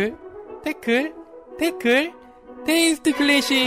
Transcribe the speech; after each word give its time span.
태클, 0.00 0.16
태클, 0.64 1.14
태클, 1.58 2.12
테이스트 2.64 3.12
클래식! 3.12 3.66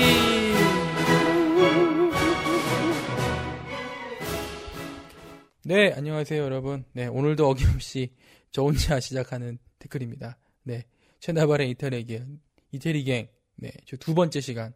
네, 5.64 5.94
안녕하세요, 5.94 6.42
여러분. 6.42 6.86
네, 6.94 7.06
오늘도 7.06 7.48
어김없이 7.48 8.16
저 8.52 8.64
혼자 8.64 9.00
시작하는 9.00 9.60
태클입니다. 9.78 10.40
네, 10.64 10.86
최나발의 11.20 11.70
이태리갱, 11.70 12.40
이태리갱, 12.72 13.28
네, 13.58 13.72
저 13.86 13.98
두 13.98 14.16
번째 14.16 14.42
시간. 14.42 14.74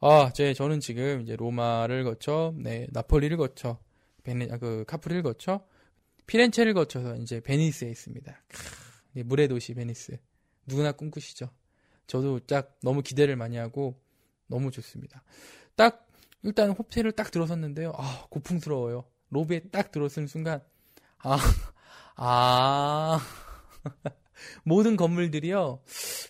아, 0.00 0.30
제, 0.32 0.54
저는 0.54 0.78
지금 0.78 1.22
이제 1.22 1.34
로마를 1.34 2.04
거쳐, 2.04 2.54
네, 2.56 2.86
나폴리를 2.92 3.36
거쳐, 3.36 3.80
베네, 4.22 4.46
아, 4.52 4.58
그, 4.58 4.84
카프리를 4.86 5.24
거쳐, 5.24 5.66
피렌체를 6.28 6.72
거쳐서 6.74 7.16
이제 7.16 7.40
베니스에 7.40 7.90
있습니다. 7.90 8.44
크, 8.46 8.58
네, 9.14 9.24
물의 9.24 9.48
도시 9.48 9.74
베니스. 9.74 10.18
누구나 10.66 10.92
꿈꾸시죠? 10.92 11.50
저도 12.06 12.40
딱 12.40 12.78
너무 12.82 13.02
기대를 13.02 13.36
많이 13.36 13.56
하고 13.56 14.00
너무 14.46 14.70
좋습니다. 14.70 15.22
딱, 15.76 16.06
일단 16.42 16.70
호텔을 16.70 17.12
딱 17.12 17.30
들어섰는데요. 17.30 17.92
아, 17.96 18.26
고풍스러워요. 18.30 19.04
로비에 19.30 19.60
딱 19.70 19.90
들어선 19.92 20.26
순간, 20.26 20.60
아, 21.18 21.38
아, 22.16 23.18
모든 24.64 24.96
건물들이요, 24.96 25.82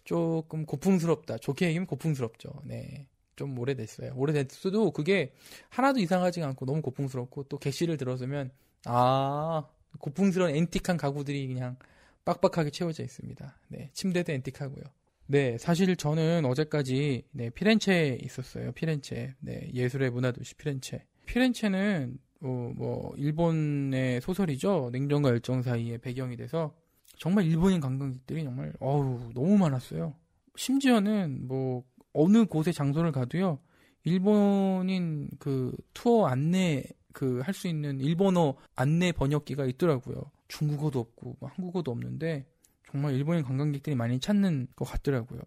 조금 0.05 0.67
고풍스럽다. 0.67 1.39
좋게 1.39 1.67
얘기하면 1.67 1.87
고풍스럽죠. 1.87 2.63
네. 2.65 3.09
좀 3.35 3.59
오래됐어요. 3.59 4.13
오래됐어도 4.15 4.91
그게 4.91 5.33
하나도 5.71 6.01
이상하지 6.01 6.43
않고 6.43 6.67
너무 6.67 6.83
고풍스럽고 6.83 7.45
또 7.45 7.59
개시를 7.59 7.97
들어서면, 7.97 8.53
아, 8.85 9.67
고풍스러운 9.99 10.55
앤틱한 10.55 10.97
가구들이 10.97 11.47
그냥 11.49 11.77
빡빡하게 12.25 12.71
채워져 12.71 13.03
있습니다. 13.03 13.59
네. 13.69 13.91
침대도 13.93 14.33
앤틱하고요. 14.33 14.85
네, 15.27 15.57
사실 15.59 15.95
저는 15.97 16.45
어제까지 16.45 17.25
네, 17.33 17.51
피렌체에 17.51 18.19
있었어요. 18.23 18.73
피렌체. 18.73 19.35
네, 19.41 19.71
예술의 19.73 20.11
문화 20.11 20.31
도시 20.33 20.55
피렌체. 20.55 21.05
피렌체는 21.27 22.19
어, 22.43 22.73
뭐 22.77 23.15
일본의 23.17 24.21
소설이죠. 24.21 24.91
냉정과 24.93 25.31
열정 25.31 25.63
사이에 25.63 25.99
배경이 25.99 26.37
돼서 26.37 26.75
정말 27.17 27.45
일본인 27.47 27.81
관광객들이 27.81 28.43
정말 28.45 28.73
어우 28.81 29.31
너무 29.33 29.57
많았어요. 29.59 30.15
심지어는 30.57 31.47
뭐 31.47 31.85
어느 32.13 32.45
곳에 32.45 32.73
장소를 32.73 33.13
가도요. 33.13 33.59
일본인 34.05 35.29
그 35.39 35.75
투어 35.95 36.27
안내 36.27 36.83
그 37.13 37.41
할 37.43 37.55
수 37.55 37.69
있는 37.69 38.01
일본어 38.01 38.57
안내 38.75 39.13
번역기가 39.13 39.67
있더라고요. 39.67 40.17
중국어도 40.53 41.01
없고 41.01 41.37
뭐 41.41 41.49
한국어도 41.49 41.91
없는데 41.91 42.47
정말 42.91 43.15
일본인 43.15 43.43
관광객들이 43.43 43.97
많이 43.97 44.21
찾는 44.21 44.69
것 44.77 44.85
같더라고요. 44.85 45.41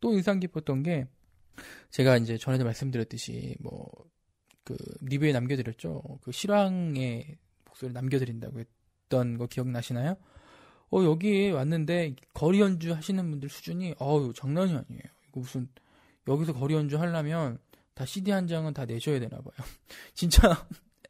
또 0.00 0.12
인상 0.12 0.40
깊었던 0.40 0.82
게 0.82 1.06
제가 1.90 2.16
이제 2.16 2.36
전에도 2.36 2.64
말씀드렸듯이 2.64 3.56
뭐 3.60 3.88
그 4.68 4.76
리뷰에 5.00 5.32
남겨드렸죠. 5.32 6.02
그 6.20 6.30
실황의 6.30 7.38
목소리를 7.64 7.94
남겨드린다고 7.94 8.60
했던 8.60 9.38
거 9.38 9.46
기억나시나요? 9.46 10.14
어 10.90 11.04
여기 11.04 11.50
왔는데 11.50 12.16
거리 12.34 12.60
연주 12.60 12.92
하시는 12.92 13.30
분들 13.30 13.48
수준이 13.48 13.94
어우 13.98 14.34
장난이 14.34 14.72
아니에요. 14.72 15.02
이거 15.28 15.40
무슨 15.40 15.68
여기서 16.26 16.52
거리 16.52 16.74
연주 16.74 16.98
하려면 16.98 17.56
다 17.94 18.04
CD 18.04 18.30
한 18.30 18.46
장은 18.46 18.74
다 18.74 18.84
내셔야 18.84 19.18
되나 19.18 19.38
봐요. 19.38 19.54
진짜 20.12 20.66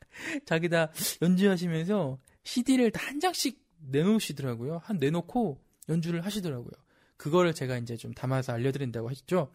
자기 0.47 0.69
다 0.69 0.93
연주하시면서 1.21 2.17
CD를 2.49 2.91
다 2.91 3.09
한 3.09 3.21
장씩 3.21 3.61
내놓으시더라고요. 3.91 4.81
한 4.83 4.99
내놓고 4.99 5.61
연주를 5.89 6.25
하시더라고요. 6.25 6.73
그거를 7.17 7.53
제가 7.55 7.79
이제 7.79 7.97
좀 7.97 8.13
담아서 8.13 8.53
알려드린다고 8.53 9.11
했죠. 9.11 9.51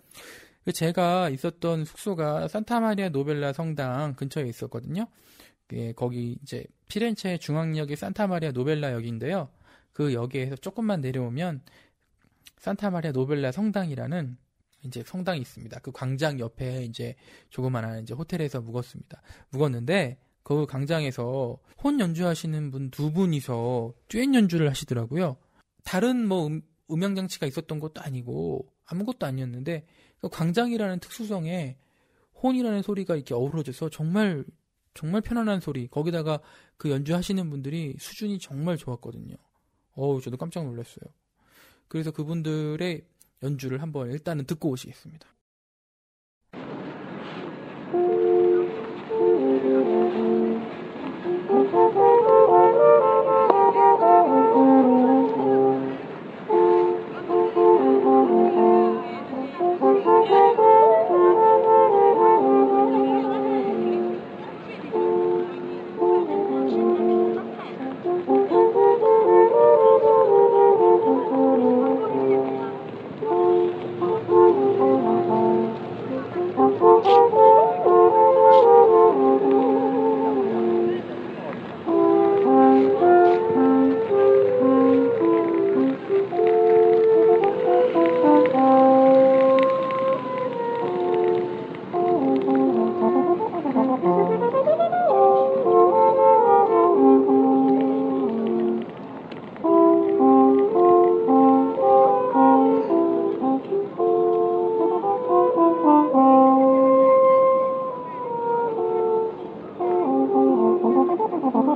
제가 0.74 1.30
있었던 1.30 1.86
숙소가 1.86 2.48
산타마리아 2.48 3.10
노벨라 3.10 3.54
성당 3.54 4.16
근처에 4.16 4.48
있었거든요. 4.48 5.08
예, 5.74 5.92
거기 5.94 6.38
이제 6.42 6.66
피렌체 6.88 7.38
중앙역이 7.38 7.96
산타마리아 7.96 8.52
노벨라 8.52 8.94
역인데요. 8.94 9.50
그 9.92 10.14
역에서 10.14 10.56
조금만 10.56 11.02
내려오면 11.02 11.62
산타마리아 12.58 13.12
노벨라 13.12 13.52
성당이라는 13.52 14.38
이제 14.84 15.04
성당이 15.06 15.42
있습니다. 15.42 15.80
그 15.80 15.92
광장 15.92 16.40
옆에 16.40 16.84
이제 16.86 17.16
조그만한 17.50 18.04
이제 18.04 18.14
호텔에서 18.14 18.62
묵었습니다. 18.62 19.22
묵었는데 19.50 20.18
그 20.44 20.66
광장에서 20.66 21.58
혼 21.84 22.00
연주하시는 22.00 22.72
분 22.72 22.90
두 22.92 23.12
분이서 23.12 23.94
듀엣 24.10 24.34
연주를 24.34 24.70
하시더라고요. 24.70 25.38
다른 25.84 26.28
뭐 26.28 26.48
음, 26.48 26.62
음향 26.92 27.16
장치가 27.16 27.48
있었던 27.48 27.80
것도 27.80 28.02
아니고 28.02 28.68
아무것도 28.86 29.26
아니었는데 29.26 29.86
그 30.20 30.30
광장이라는 30.30 31.00
특수성에 31.00 31.78
혼이라는 32.42 32.82
소리가 32.82 33.16
이렇게 33.16 33.34
어우러져서 33.34 33.90
정말 33.90 34.46
정말 34.94 35.22
편안한 35.22 35.60
소리. 35.60 35.88
거기다가 35.88 36.40
그 36.78 36.92
연주하시는 36.92 37.50
분들이 37.50 37.96
수준이 38.00 38.40
정말 38.40 38.78
좋았거든요. 38.78 39.36
어우, 39.96 40.22
저도 40.22 40.38
깜짝 40.38 40.66
놀랐어요. 40.66 41.06
그래서 41.88 42.12
그분들의 42.12 43.02
연주를 43.42 43.82
한번 43.82 44.12
일단은 44.12 44.46
듣고 44.46 44.70
오시겠습니다. 44.70 45.28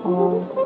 Oh. 0.07 0.56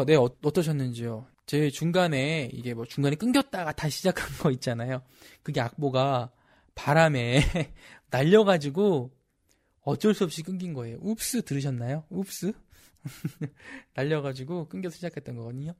어, 0.00 0.04
네, 0.06 0.14
어, 0.16 0.30
어떠셨는지요? 0.42 1.26
제 1.44 1.68
중간에 1.68 2.48
이게 2.54 2.72
뭐 2.72 2.86
중간에 2.86 3.16
끊겼다가 3.16 3.72
다시 3.72 3.98
시작한 3.98 4.28
거 4.38 4.50
있잖아요. 4.52 5.02
그게 5.42 5.60
악보가 5.60 6.30
바람에 6.74 7.40
날려가지고 8.10 9.10
어쩔 9.82 10.14
수 10.14 10.24
없이 10.24 10.42
끊긴 10.42 10.72
거예요. 10.72 10.98
웁스 11.02 11.42
들으셨나요? 11.42 12.04
웁스? 12.08 12.52
날려가지고 13.94 14.68
끊겨서 14.68 14.96
시작했던 14.96 15.36
거거든요. 15.36 15.74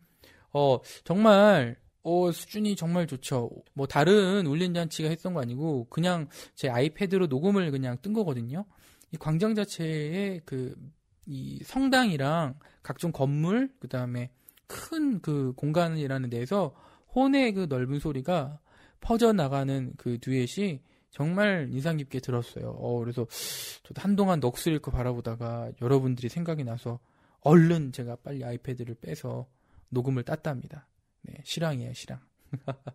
어, 0.53 0.81
정말, 1.05 1.77
어, 2.03 2.31
수준이 2.31 2.77
정말 2.77 3.07
좋죠. 3.07 3.51
뭐, 3.73 3.87
다른 3.87 4.47
울린 4.47 4.75
잔치가 4.75 5.09
했던 5.09 5.33
거 5.33 5.41
아니고, 5.41 5.87
그냥 5.89 6.29
제 6.55 6.69
아이패드로 6.69 7.29
녹음을 7.29 7.71
그냥 7.71 7.97
뜬 8.03 8.13
거거든요. 8.13 8.67
이 9.13 9.17
광장 9.17 9.55
자체에 9.55 10.41
그, 10.45 10.75
이 11.27 11.61
성당이랑 11.65 12.59
각종 12.83 13.13
건물, 13.13 13.71
그 13.81 13.89
다음에 13.89 14.31
큰 14.67 15.21
그 15.21 15.53
공간이라는 15.57 16.31
데에서 16.31 16.75
혼의 17.15 17.53
그 17.55 17.67
넓은 17.69 17.99
소리가 17.99 18.61
퍼져 19.01 19.33
나가는 19.33 19.93
그 19.97 20.19
듀엣이 20.21 20.81
정말 21.11 21.69
인상 21.73 21.97
깊게 21.97 22.21
들었어요. 22.21 22.71
어, 22.71 22.99
그래서 23.01 23.27
저도 23.83 24.01
한동안 24.01 24.41
넋을 24.41 24.75
잃고 24.75 24.91
바라보다가 24.93 25.73
여러분들이 25.83 26.29
생각이 26.29 26.63
나서 26.65 27.01
얼른 27.41 27.93
제가 27.93 28.17
빨리 28.17 28.45
아이패드를 28.45 28.97
빼서 29.01 29.49
녹음을 29.89 30.23
땄답니다. 30.23 30.87
네, 31.23 31.35
실황이에요, 31.45 31.93
실황. 31.95 32.21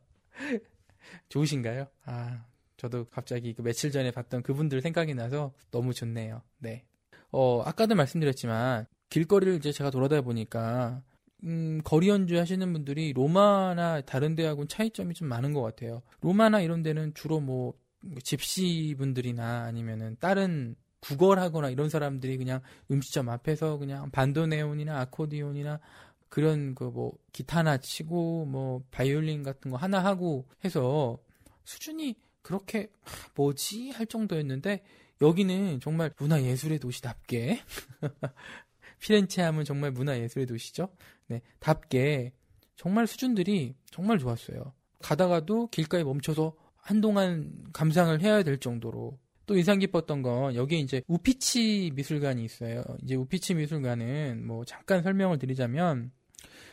좋으신가요? 1.29 1.87
아, 2.05 2.45
저도 2.77 3.05
갑자기 3.05 3.53
그 3.53 3.61
며칠 3.61 3.91
전에 3.91 4.11
봤던 4.11 4.43
그분들 4.43 4.81
생각이 4.81 5.13
나서 5.13 5.53
너무 5.71 5.93
좋네요. 5.93 6.41
네. 6.59 6.85
어, 7.31 7.61
아까도 7.65 7.95
말씀드렸지만, 7.95 8.85
길거리를 9.15 9.55
이제 9.55 9.71
제가 9.71 9.91
돌아다 9.91 10.19
보니까, 10.19 11.01
음, 11.45 11.79
거리 11.85 12.09
연주 12.09 12.37
하시는 12.37 12.73
분들이 12.73 13.13
로마나 13.13 14.01
다른 14.01 14.35
데하고는 14.35 14.67
차이점이 14.67 15.13
좀 15.13 15.29
많은 15.29 15.53
것 15.53 15.61
같아요. 15.61 16.01
로마나 16.19 16.59
이런 16.59 16.83
데는 16.83 17.13
주로 17.13 17.39
뭐, 17.39 17.75
집시 18.23 18.93
분들이나 18.97 19.63
아니면은 19.63 20.17
다른 20.19 20.75
구걸하거나 20.99 21.69
이런 21.69 21.87
사람들이 21.89 22.35
그냥 22.35 22.59
음식점 22.91 23.29
앞에서 23.29 23.77
그냥 23.77 24.11
반도네온이나 24.11 24.99
아코디온이나 24.99 25.79
그런 26.27 26.75
그 26.75 26.89
뭐 26.91 27.13
기타나 27.31 27.77
치고 27.77 28.45
뭐 28.45 28.83
바이올린 28.91 29.43
같은 29.43 29.71
거 29.71 29.77
하나 29.77 30.03
하고 30.03 30.45
해서 30.65 31.17
수준이 31.63 32.15
그렇게 32.41 32.89
뭐지 33.35 33.91
할 33.91 34.07
정도였는데 34.07 34.83
여기는 35.21 35.79
정말 35.79 36.11
문화 36.17 36.41
예술의 36.41 36.79
도시답게 36.79 37.61
피렌체 38.99 39.41
하면 39.41 39.65
정말 39.65 39.91
문화 39.91 40.17
예술의 40.19 40.45
도시죠. 40.45 40.89
네, 41.27 41.41
답게 41.59 42.33
정말 42.75 43.07
수준들이 43.07 43.75
정말 43.91 44.19
좋았어요. 44.19 44.73
가다가도 44.99 45.67
길가에 45.67 46.03
멈춰서 46.03 46.55
한동안 46.75 47.51
감상을 47.73 48.21
해야 48.21 48.43
될 48.43 48.59
정도로 48.59 49.17
또 49.45 49.57
인상 49.57 49.79
깊었던 49.79 50.21
건 50.21 50.55
여기에 50.55 50.79
이제 50.79 51.01
우피치 51.07 51.91
미술관이 51.93 52.43
있어요. 52.43 52.83
이제 53.03 53.15
우피치 53.15 53.53
미술관은 53.55 54.45
뭐 54.45 54.65
잠깐 54.65 55.03
설명을 55.03 55.37
드리자면 55.37 56.11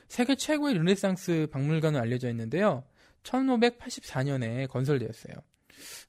세계 0.08 0.34
최고의 0.34 0.74
르네상스 0.74 1.48
박물관으로 1.50 2.02
알려져 2.02 2.28
있는데요. 2.30 2.84
1584년에 3.22 4.68
건설되었어요. 4.68 5.34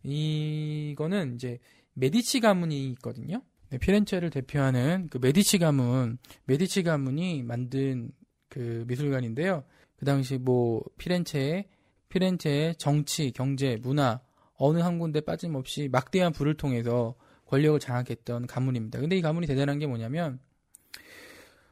이거는 0.03 1.35
이제 1.35 1.59
메디치 1.93 2.39
가문이 2.39 2.89
있거든요. 2.91 3.41
네, 3.73 3.79
피렌체를 3.79 4.29
대표하는 4.29 5.07
그 5.09 5.17
메디치 5.17 5.57
가문, 5.57 6.19
메디치 6.45 6.83
가문이 6.83 7.41
만든 7.41 8.11
그 8.47 8.85
미술관인데요. 8.87 9.63
그 9.95 10.05
당시 10.05 10.37
뭐 10.37 10.83
피렌체의 10.99 11.67
피렌체의 12.09 12.75
정치, 12.75 13.31
경제, 13.31 13.77
문화 13.81 14.21
어느 14.55 14.77
한 14.77 14.99
군데 14.99 15.21
빠짐없이 15.21 15.89
막대한 15.91 16.31
불을 16.33 16.55
통해서 16.55 17.15
권력을 17.47 17.79
장악했던 17.79 18.45
가문입니다. 18.45 18.99
근데 18.99 19.17
이 19.17 19.21
가문이 19.21 19.47
대단한 19.47 19.79
게 19.79 19.87
뭐냐면 19.87 20.39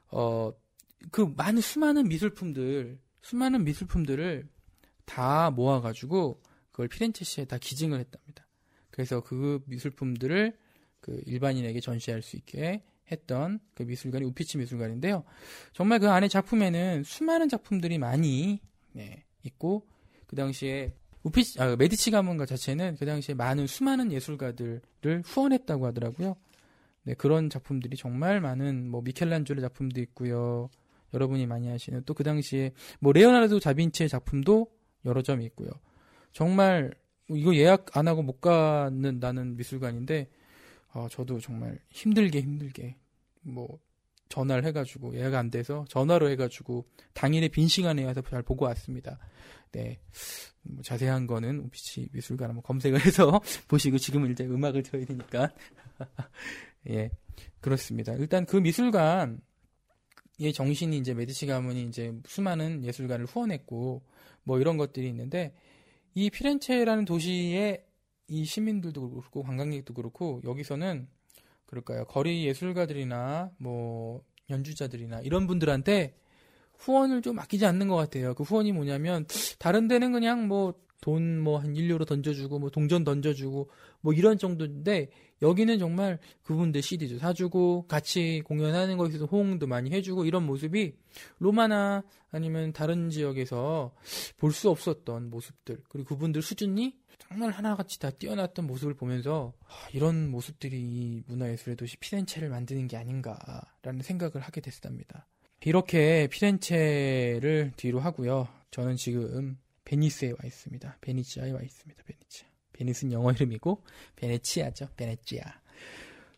어 0.09 0.51
그 1.09 1.33
많은 1.35 1.61
수많은 1.61 2.07
미술품들, 2.07 2.99
수많은 3.21 3.63
미술품들을 3.63 4.47
다 5.05 5.49
모아 5.49 5.81
가지고 5.81 6.41
그걸 6.71 6.87
피렌체시에 6.87 7.45
다 7.45 7.57
기증을 7.57 7.99
했답니다. 7.99 8.45
그래서 8.91 9.21
그 9.21 9.63
미술품들을 9.65 10.57
그 11.01 11.21
일반인에게 11.25 11.79
전시할 11.79 12.21
수 12.21 12.37
있게 12.37 12.83
했던 13.11 13.59
그 13.73 13.83
미술관이 13.83 14.23
우피치 14.25 14.57
미술관인데요. 14.57 15.23
정말 15.73 15.99
그 15.99 16.09
안에 16.09 16.27
작품에는 16.27 17.03
수많은 17.03 17.49
작품들이 17.49 17.97
많이 17.97 18.61
네, 18.93 19.25
있고 19.43 19.87
그 20.27 20.35
당시에 20.35 20.93
우피 21.23 21.43
아, 21.59 21.75
메디치 21.75 22.11
가문가 22.11 22.45
자체는 22.45 22.95
그 22.97 23.05
당시에 23.05 23.35
많은 23.35 23.67
수많은 23.67 24.11
예술가들을 24.11 25.23
후원했다고 25.25 25.85
하더라고요. 25.87 26.35
네, 27.03 27.13
그런 27.15 27.49
작품들이 27.49 27.97
정말 27.97 28.39
많은 28.39 28.89
뭐 28.89 29.01
미켈란젤로 29.01 29.61
작품도 29.61 29.99
있고요. 30.01 30.69
여러분이 31.13 31.45
많이 31.45 31.69
아시는 31.69 32.03
또 32.05 32.13
그 32.13 32.23
당시에 32.23 32.71
뭐 32.99 33.11
레오나르도 33.11 33.59
자빈치의 33.59 34.07
작품도 34.07 34.67
여러 35.05 35.21
점 35.21 35.41
있고요. 35.41 35.69
정말 36.31 36.93
이거 37.29 37.53
예약 37.55 37.97
안 37.97 38.07
하고 38.07 38.21
못 38.23 38.39
가는 38.39 39.19
나는 39.19 39.57
미술관인데 39.57 40.29
어, 40.93 41.07
저도 41.09 41.39
정말 41.39 41.79
힘들게 41.89 42.41
힘들게 42.41 42.95
뭐 43.41 43.79
전화를 44.29 44.65
해가지고 44.65 45.15
예약 45.15 45.35
안 45.35 45.51
돼서 45.51 45.85
전화로 45.89 46.29
해가지고 46.29 46.85
당일에 47.13 47.49
빈 47.49 47.67
시간에 47.67 48.03
와서 48.05 48.21
잘 48.21 48.41
보고 48.41 48.65
왔습니다. 48.65 49.19
네. 49.71 49.99
뭐 50.63 50.81
자세한 50.83 51.27
거는 51.27 51.59
우피치 51.59 52.09
미술관 52.13 52.49
한번 52.49 52.63
검색을 52.63 53.05
해서 53.05 53.41
보시고 53.67 53.97
지금은 53.97 54.31
이제 54.31 54.45
음악을 54.45 54.83
들어야 54.83 55.05
되니까. 55.05 55.51
예. 56.89 57.11
그렇습니다. 57.59 58.13
일단 58.13 58.45
그 58.45 58.57
미술관 58.57 59.41
의 60.39 60.53
정신이 60.53 60.97
이제 60.97 61.13
메디치 61.13 61.45
가문이 61.45 61.83
이제 61.83 62.13
수많은 62.25 62.83
예술가를 62.83 63.25
후원했고 63.25 64.01
뭐 64.43 64.59
이런 64.59 64.77
것들이 64.77 65.07
있는데 65.09 65.53
이 66.15 66.31
피렌체라는 66.31 67.05
도시의 67.05 67.85
이 68.31 68.45
시민들도 68.45 69.09
그렇고 69.11 69.43
관광객도 69.43 69.93
그렇고 69.93 70.41
여기서는 70.45 71.07
그럴까요? 71.65 72.05
거리 72.05 72.45
예술가들이나 72.45 73.51
뭐 73.57 74.23
연주자들이나 74.49 75.21
이런 75.21 75.47
분들한테 75.47 76.15
후원을 76.77 77.21
좀 77.21 77.39
아끼지 77.39 77.65
않는 77.65 77.87
것 77.87 77.95
같아요. 77.95 78.33
그 78.33 78.43
후원이 78.43 78.71
뭐냐면 78.71 79.25
다른 79.59 79.87
데는 79.87 80.11
그냥 80.11 80.47
뭐 80.47 80.73
돈 81.01 81.41
뭐 81.41 81.57
한 81.57 81.73
1유로 81.73 82.07
던져주고 82.07 82.59
뭐 82.59 82.69
동전 82.69 83.03
던져주고 83.03 83.69
뭐 84.01 84.13
이런 84.13 84.37
정도인데 84.37 85.09
여기는 85.41 85.79
정말 85.79 86.19
그분들 86.43 86.81
CD도 86.81 87.17
사주고 87.17 87.87
같이 87.87 88.41
공연하는 88.45 88.97
거에서 88.97 89.25
호응도 89.25 89.67
많이 89.67 89.91
해주고 89.91 90.25
이런 90.25 90.45
모습이 90.45 90.93
로마나 91.39 92.03
아니면 92.31 92.73
다른 92.73 93.09
지역에서 93.09 93.93
볼 94.37 94.51
수 94.51 94.69
없었던 94.69 95.29
모습들 95.29 95.81
그리고 95.89 96.09
그분들 96.09 96.41
수준이 96.41 96.95
정말 97.19 97.51
하나같이 97.51 97.99
다 97.99 98.09
뛰어났던 98.09 98.65
모습을 98.67 98.93
보면서 98.93 99.53
아, 99.67 99.87
이런 99.93 100.29
모습들이 100.29 101.23
문화예술의 101.27 101.75
도시 101.77 101.97
피렌체를 101.97 102.49
만드는 102.49 102.87
게 102.87 102.97
아닌가라는 102.97 104.01
생각을 104.01 104.41
하게 104.41 104.59
됐습니다. 104.61 105.27
이렇게 105.63 106.27
피렌체를 106.31 107.73
뒤로 107.77 107.99
하고요. 107.99 108.47
저는 108.71 108.95
지금 108.97 109.57
베니스에 109.85 110.31
와 110.31 110.37
있습니다. 110.43 110.97
베니치아에 111.01 111.51
와 111.51 111.61
있습니다. 111.61 112.03
베니치아. 112.03 112.50
베니스는 112.73 113.13
영어 113.13 113.31
이름이고 113.31 113.83
베네치아죠. 114.15 114.89
베네치아. 114.95 115.43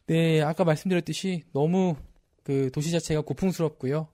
네, 0.08 0.42
아까 0.42 0.64
말씀드렸듯이 0.64 1.44
너무 1.54 1.96
그 2.44 2.70
도시 2.72 2.92
자체가 2.92 3.22
고풍스럽고요. 3.22 4.08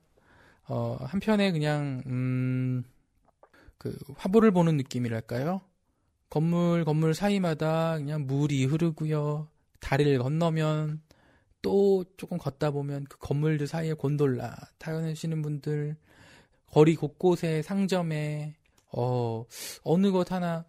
어, 0.68 0.98
한편에 1.02 1.52
그냥 1.52 2.04
음, 2.06 2.84
그 3.78 3.98
화보를 4.18 4.52
보는 4.52 4.78
느낌이랄까요? 4.78 5.62
건물 6.30 6.86
건물 6.86 7.16
사이마다 7.16 7.98
그냥 7.98 8.28
물이 8.28 8.66
흐르고요. 8.66 9.48
다리를 9.80 10.20
건너면 10.20 11.02
또 11.62 12.06
조금 12.18 12.38
걷다 12.38 12.72
보면 12.72 13.06
그 13.10 13.18
건물들 13.18 13.68
사이에 13.68 13.94
곤돌라 13.94 14.56
타시는 14.78 15.42
분들 15.42 15.98
거리 16.68 16.96
곳곳에 16.96 17.64
상점에 17.64 18.56
어 18.92 19.46
어느 19.84 20.12
것 20.12 20.32
하나 20.32 20.66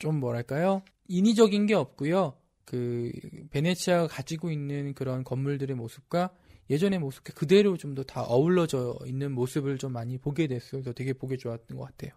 좀 0.00 0.18
뭐랄까요 0.18 0.82
인위적인 1.06 1.66
게 1.66 1.74
없고요 1.74 2.34
그 2.64 3.12
베네치아가 3.50 4.06
가지고 4.08 4.50
있는 4.50 4.94
그런 4.94 5.22
건물들의 5.24 5.74
모습과 5.76 6.30
예전의 6.70 6.98
모습과 7.00 7.32
그대로 7.34 7.76
좀 7.76 7.94
더 7.94 8.04
다 8.04 8.22
어울러져 8.22 8.96
있는 9.06 9.32
모습을 9.32 9.76
좀 9.78 9.92
많이 9.92 10.18
보게 10.18 10.46
됐어요. 10.46 10.80
그래서 10.82 10.92
되게 10.92 11.12
보기 11.12 11.36
좋았던 11.38 11.76
것 11.76 11.84
같아요. 11.84 12.12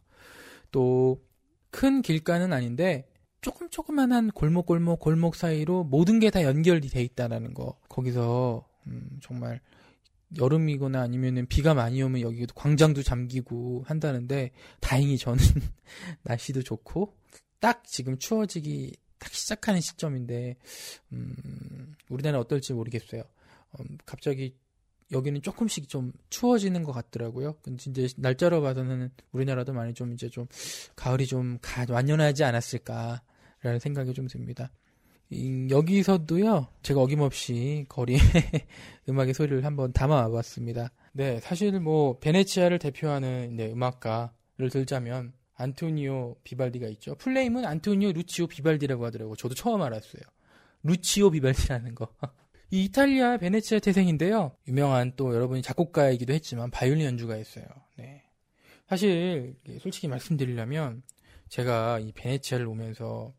또 0.71 1.19
큰 1.71 2.03
길가는 2.03 2.53
아닌데 2.53 3.07
조금 3.41 3.67
조그만한 3.71 4.29
골목 4.29 4.67
골목 4.67 4.99
골목 4.99 5.33
사이로 5.35 5.83
모든 5.85 6.19
게 6.19 6.29
다 6.29 6.43
연결이 6.43 6.87
돼 6.87 7.01
있다라는 7.01 7.55
거 7.55 7.79
거기서 7.89 8.67
음, 8.85 9.09
정말 9.23 9.59
여름이거나 10.37 11.01
아니면은 11.01 11.47
비가 11.47 11.73
많이 11.73 12.01
오면 12.03 12.21
여기도 12.21 12.53
광장도 12.53 13.01
잠기고 13.01 13.85
한다는데 13.87 14.51
다행히 14.81 15.17
저는 15.17 15.39
날씨도 16.23 16.61
좋고 16.61 17.15
딱 17.63 17.85
지금 17.85 18.17
추워지기 18.17 18.91
딱 19.17 19.31
시작하는 19.31 19.79
시점인데 19.79 20.57
음, 21.13 21.95
우리나라 22.09 22.39
어떨지 22.39 22.73
모르겠어요. 22.73 23.23
음, 23.79 23.97
갑자기 24.05 24.57
여기는 25.13 25.41
조금씩 25.41 25.87
좀 25.87 26.11
추워지는 26.29 26.83
것 26.83 26.91
같더라고요. 26.91 27.55
이제 27.87 28.09
날짜로 28.17 28.61
봐서는 28.61 29.11
우리나라도 29.31 29.71
많이 29.71 29.93
좀 29.93 30.11
이제 30.11 30.27
좀 30.27 30.45
가을이 30.97 31.25
좀 31.25 31.57
가, 31.61 31.85
완연하지 31.87 32.43
않았을까라는 32.43 33.79
생각이 33.79 34.13
좀 34.13 34.27
듭니다. 34.27 34.69
이, 35.29 35.69
여기서도요, 35.69 36.67
제가 36.81 36.99
어김없이 36.99 37.85
거리에 37.87 38.17
음악의 39.07 39.33
소리를 39.33 39.63
한번 39.63 39.93
담아 39.93 40.31
봤습니다. 40.31 40.91
네, 41.13 41.39
사실 41.39 41.79
뭐 41.79 42.19
베네치아를 42.19 42.77
대표하는 42.77 43.55
네, 43.55 43.71
음악가를 43.71 44.69
들자면 44.69 45.31
안토니오 45.55 46.37
비발디가 46.43 46.87
있죠. 46.89 47.15
플레임은 47.15 47.65
안토니오 47.65 48.11
루치오 48.13 48.47
비발디라고 48.47 49.05
하더라고요. 49.05 49.35
저도 49.35 49.55
처음 49.55 49.81
알았어요. 49.81 50.21
루치오 50.83 51.31
비발디라는 51.31 51.95
거. 51.95 52.07
이 52.71 52.85
이탈리아 52.85 53.37
베네치아 53.37 53.79
태생인데요. 53.79 54.55
유명한 54.67 55.13
또 55.15 55.33
여러분이 55.33 55.61
작곡가이기도 55.61 56.33
했지만 56.33 56.71
바이올린 56.71 57.05
연주가였어요. 57.05 57.65
네. 57.97 58.23
사실 58.87 59.55
솔직히 59.79 60.07
말씀드리려면 60.07 61.03
제가 61.49 61.99
이 61.99 62.11
베네치아를 62.13 62.65
오면서 62.67 63.33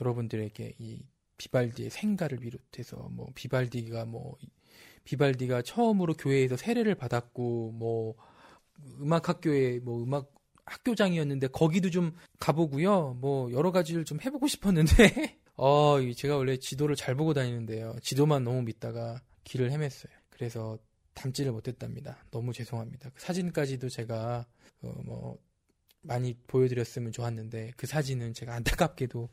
여러분들에게 0.00 0.74
이 0.78 1.02
비발디의 1.38 1.90
생가를 1.90 2.38
비롯해서 2.38 2.96
뭐 3.10 3.28
비발디가 3.34 4.04
뭐 4.04 4.36
비발디가 5.04 5.62
처음으로 5.62 6.14
교회에서 6.14 6.56
세례를 6.56 6.94
받았고 6.94 7.72
뭐 7.72 8.14
음악 9.00 9.28
학교에 9.28 9.80
뭐 9.80 10.02
음악 10.02 10.35
학교장이었는데 10.66 11.48
거기도 11.48 11.90
좀 11.90 12.12
가보고요. 12.38 13.14
뭐 13.20 13.50
여러 13.52 13.72
가지를 13.72 14.04
좀 14.04 14.20
해보고 14.20 14.46
싶었는데 14.48 14.84
어 15.56 15.96
제가 16.16 16.36
원래 16.36 16.56
지도를 16.56 16.96
잘 16.96 17.14
보고 17.14 17.32
다니는데요. 17.34 17.96
지도만 18.02 18.44
너무 18.44 18.62
믿다가 18.62 19.20
길을 19.44 19.70
헤맸어요. 19.70 20.10
그래서 20.30 20.78
담지를 21.14 21.52
못했답니다. 21.52 22.18
너무 22.30 22.52
죄송합니다. 22.52 23.10
그 23.10 23.20
사진까지도 23.20 23.88
제가 23.88 24.46
어 24.82 24.92
뭐 25.04 25.38
많이 26.06 26.34
보여드렸으면 26.46 27.12
좋았는데 27.12 27.72
그 27.76 27.86
사진은 27.86 28.32
제가 28.32 28.54
안타깝게도 28.54 29.28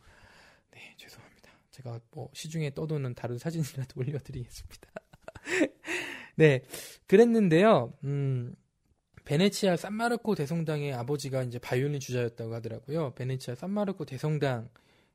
네 0.71 0.95
죄송합니다. 0.97 1.51
제가 1.71 1.99
뭐 2.11 2.29
시중에 2.33 2.73
떠도는 2.73 3.15
다른 3.15 3.37
사진이라도 3.37 3.93
올려드리겠습니다. 3.99 4.89
네 6.35 6.61
그랬는데요. 7.07 7.93
음 8.03 8.55
베네치아 9.25 9.77
산마르코 9.77 10.35
대성당의 10.35 10.93
아버지가 10.93 11.43
이제 11.43 11.59
바이올린 11.59 11.99
주자였다고 11.99 12.53
하더라고요. 12.55 13.13
베네치아 13.15 13.55
산마르코 13.55 14.05
대성당 14.05 14.69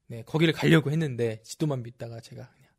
네, 0.06 0.22
거기를 0.22 0.54
가려고 0.54 0.90
했는데 0.90 1.42
지도만 1.42 1.82
믿다가 1.82 2.20
제가 2.20 2.48
그냥 2.48 2.70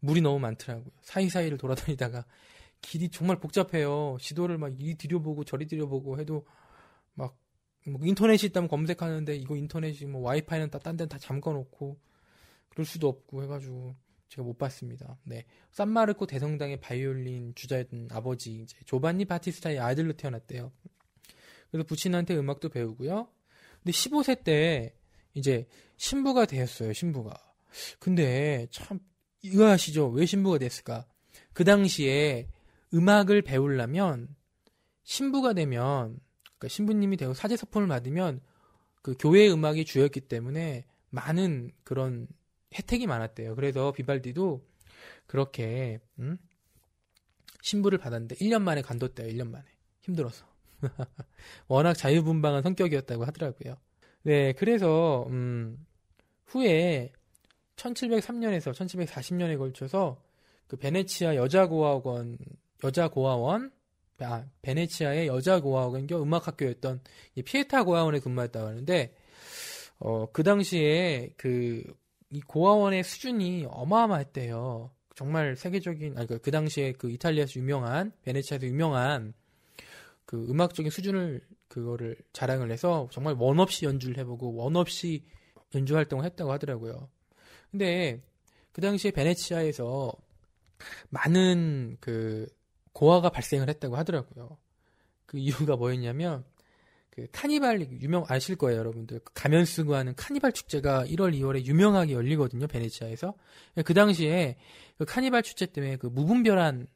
물이 0.00 0.20
너무 0.20 0.38
많더라고요. 0.40 0.90
사이사이를 1.02 1.58
돌아다니다가 1.58 2.24
길이 2.80 3.08
정말 3.08 3.38
복잡해요. 3.38 4.18
지도를 4.20 4.58
막 4.58 4.78
이리 4.80 4.96
들여보고 4.96 5.44
저리 5.44 5.66
들여보고 5.66 6.18
해도 6.18 6.46
막 7.14 7.44
뭐 7.86 8.00
인터넷이 8.02 8.48
있다면 8.48 8.68
검색하는데 8.68 9.36
이거 9.36 9.56
인터넷이 9.56 10.08
뭐 10.08 10.22
와이파이는 10.22 10.70
딴 10.70 10.96
데는 10.96 11.08
다 11.08 11.18
잠궈 11.18 11.52
놓고 11.52 11.98
그럴 12.70 12.86
수도 12.86 13.08
없고 13.08 13.42
해가지고 13.42 13.94
제가 14.34 14.44
못 14.44 14.58
봤습니다. 14.58 15.16
네. 15.22 15.44
산마르코 15.70 16.26
대성당의 16.26 16.80
바이올린 16.80 17.54
주자였던 17.54 18.08
아버지 18.10 18.62
이제 18.62 18.76
조반니 18.84 19.26
바티스타의 19.26 19.78
아들로 19.78 20.14
태어났대요. 20.14 20.72
그래서 21.70 21.86
부친한테 21.86 22.36
음악도 22.36 22.68
배우고요. 22.68 23.28
근데 23.82 23.92
15세 23.92 24.42
때 24.42 24.94
이제 25.34 25.66
신부가 25.96 26.46
되었어요. 26.46 26.92
신부가. 26.92 27.34
근데 28.00 28.66
참 28.70 28.98
이거 29.42 29.68
아시죠? 29.68 30.08
왜 30.08 30.26
신부가 30.26 30.58
됐을까? 30.58 31.06
그 31.52 31.62
당시에 31.62 32.48
음악을 32.92 33.42
배우려면 33.42 34.34
신부가 35.04 35.52
되면 35.52 36.18
그러니까 36.42 36.68
신부님이 36.68 37.16
되고 37.18 37.34
사제 37.34 37.56
서폰을 37.56 37.86
받으면 37.86 38.40
그 39.02 39.14
교회 39.16 39.48
음악이 39.48 39.84
주였기 39.84 40.22
때문에 40.22 40.86
많은 41.10 41.70
그런 41.84 42.26
혜택이 42.74 43.06
많았대요. 43.06 43.54
그래서 43.54 43.92
비발디도 43.92 44.64
그렇게 45.26 46.00
음? 46.18 46.38
신부를 47.62 47.98
받았는데 47.98 48.36
1년 48.36 48.62
만에 48.62 48.82
간뒀대요. 48.82 49.28
1년 49.28 49.50
만에. 49.50 49.64
힘들어서. 50.00 50.46
워낙 51.66 51.94
자유분방한 51.94 52.62
성격이었다고 52.62 53.24
하더라고요. 53.24 53.76
네, 54.22 54.52
그래서 54.52 55.26
음, 55.28 55.86
후에 56.46 57.12
1703년에서 57.76 58.72
1740년에 58.72 59.58
걸쳐서 59.58 60.22
그 60.66 60.76
베네치아 60.76 61.36
여자고아원 61.36 62.38
여자고아원 62.82 63.72
아 64.20 64.44
베네치아의 64.62 65.26
여자고아원 65.26 66.06
겸 66.06 66.22
음악학교였던 66.22 67.00
피에타 67.44 67.84
고아원에 67.84 68.20
근무했다고 68.20 68.66
하는데 68.66 69.14
어, 69.98 70.26
그 70.32 70.42
당시에 70.42 71.32
그 71.36 71.82
이 72.34 72.40
고아원의 72.40 73.04
수준이 73.04 73.66
어마어마했대요. 73.70 74.90
정말 75.14 75.54
세계적인, 75.54 76.18
아니, 76.18 76.26
그, 76.26 76.40
그 76.40 76.50
당시에 76.50 76.90
그 76.92 77.08
이탈리아에서 77.08 77.60
유명한, 77.60 78.12
베네치아에서 78.22 78.66
유명한 78.66 79.34
그 80.26 80.44
음악적인 80.50 80.90
수준을, 80.90 81.42
그거를 81.68 82.16
자랑을 82.32 82.72
해서 82.72 83.08
정말 83.12 83.36
원 83.38 83.60
없이 83.60 83.84
연주를 83.84 84.18
해보고 84.18 84.54
원 84.54 84.74
없이 84.74 85.24
연주 85.76 85.96
활동을 85.96 86.24
했다고 86.24 86.50
하더라고요. 86.50 87.08
근데 87.70 88.20
그 88.72 88.80
당시에 88.80 89.12
베네치아에서 89.12 90.12
많은 91.10 91.98
그 92.00 92.48
고아가 92.92 93.30
발생을 93.30 93.68
했다고 93.68 93.96
하더라고요. 93.96 94.58
그 95.26 95.38
이유가 95.38 95.76
뭐였냐면 95.76 96.44
그 97.14 97.28
카니발 97.30 97.80
유명 98.00 98.24
아실 98.28 98.56
거예요, 98.56 98.78
여러분들. 98.80 99.20
그 99.20 99.32
가면 99.34 99.64
쓰고 99.64 99.94
하는 99.94 100.16
카니발 100.16 100.50
축제가 100.50 101.04
1월, 101.06 101.32
2월에 101.38 101.64
유명하게 101.64 102.12
열리거든요, 102.12 102.66
베네치아에서. 102.66 103.34
그 103.84 103.94
당시에 103.94 104.56
그 104.98 105.04
카니발 105.04 105.44
축제 105.44 105.66
때문에 105.66 105.96
그 105.96 106.08
무분별한 106.08 106.88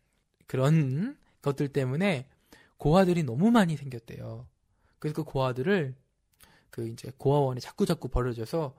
그런 0.48 1.16
것들 1.40 1.68
때문에 1.68 2.28
고아들이 2.78 3.22
너무 3.22 3.52
많이 3.52 3.76
생겼대요. 3.76 4.48
그래서 4.98 5.14
그 5.14 5.22
고아들을 5.22 5.94
그 6.70 6.88
이제 6.88 7.12
고아원에 7.16 7.60
자꾸 7.60 7.86
자꾸 7.86 8.08
버려져서 8.08 8.74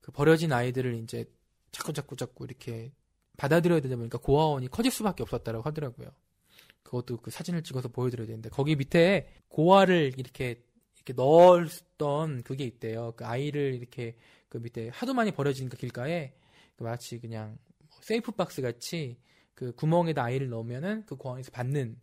그 0.00 0.12
버려진 0.12 0.52
아이들을 0.52 0.94
이제 0.94 1.24
자꾸 1.72 1.92
자꾸 1.92 2.14
자꾸 2.14 2.44
이렇게 2.44 2.92
받아들여야 3.36 3.80
되다 3.80 3.96
보니까 3.96 4.18
고아원이 4.18 4.68
커질 4.68 4.92
수밖에 4.92 5.24
없었다라고 5.24 5.64
하더라고요. 5.64 6.10
그것도 6.82 7.18
그 7.18 7.30
사진을 7.30 7.62
찍어서 7.62 7.88
보여드려야 7.88 8.26
되는데 8.26 8.48
거기 8.48 8.76
밑에 8.76 9.28
고아를 9.48 10.14
이렇게 10.16 10.62
이렇게 10.96 11.12
넣었던 11.14 12.42
그게 12.42 12.64
있대요. 12.64 13.12
그 13.16 13.24
아이를 13.24 13.74
이렇게 13.74 14.16
그 14.48 14.58
밑에 14.58 14.88
하도 14.88 15.14
많이 15.14 15.30
버려지니까 15.30 15.76
길가에 15.76 16.34
그 16.76 16.84
마치 16.84 17.18
그냥 17.18 17.58
뭐 17.78 17.98
세이프 18.02 18.32
박스 18.32 18.62
같이 18.62 19.18
그 19.54 19.72
구멍에다 19.72 20.22
아이를 20.24 20.48
넣으면은 20.48 21.04
그 21.06 21.16
공항에서 21.16 21.50
받는 21.50 21.96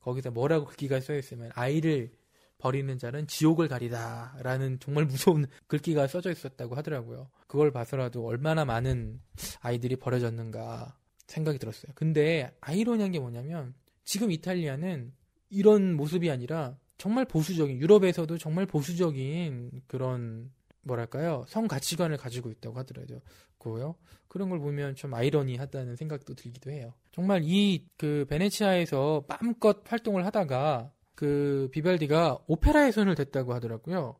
거기서 0.00 0.30
뭐라고 0.30 0.66
글귀가 0.66 1.00
써 1.00 1.14
있으면 1.14 1.50
아이를 1.54 2.12
버리는 2.58 2.98
자는 2.98 3.26
지옥을 3.26 3.68
가리다라는 3.68 4.78
정말 4.80 5.06
무서운 5.06 5.46
글귀가 5.66 6.06
써져 6.06 6.30
있었다고 6.30 6.74
하더라고요. 6.76 7.30
그걸 7.46 7.70
봐서라도 7.72 8.26
얼마나 8.26 8.64
많은 8.64 9.20
아이들이 9.60 9.96
버려졌는가 9.96 10.96
생각이 11.26 11.58
들었어요. 11.58 11.92
근데 11.94 12.54
아이러니한 12.60 13.12
게 13.12 13.18
뭐냐면 13.18 13.74
지금 14.10 14.32
이탈리아는 14.32 15.12
이런 15.50 15.94
모습이 15.94 16.32
아니라 16.32 16.76
정말 16.98 17.24
보수적인 17.26 17.78
유럽에서도 17.78 18.38
정말 18.38 18.66
보수적인 18.66 19.82
그런 19.86 20.50
뭐랄까요 20.82 21.44
성 21.46 21.68
가치관을 21.68 22.16
가지고 22.16 22.50
있다고 22.50 22.76
하더라고요. 22.76 23.94
그런 24.26 24.50
걸 24.50 24.58
보면 24.58 24.96
좀 24.96 25.14
아이러니하다는 25.14 25.94
생각도 25.94 26.34
들기도 26.34 26.72
해요. 26.72 26.92
정말 27.12 27.42
이 27.44 27.86
그 27.96 28.26
베네치아에서 28.28 29.26
마음껏 29.28 29.80
활동을 29.86 30.26
하다가 30.26 30.90
그 31.14 31.68
비발디가 31.70 32.38
오페라에 32.48 32.90
손을 32.90 33.14
댔다고 33.14 33.54
하더라고요. 33.54 34.16